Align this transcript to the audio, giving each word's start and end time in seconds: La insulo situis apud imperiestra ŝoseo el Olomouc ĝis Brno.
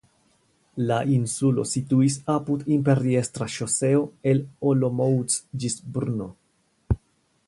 La 0.91 0.95
insulo 1.15 1.65
situis 1.71 2.15
apud 2.35 2.65
imperiestra 2.77 3.49
ŝoseo 3.59 4.01
el 4.31 4.41
Olomouc 4.71 5.37
ĝis 5.65 5.77
Brno. 5.99 6.31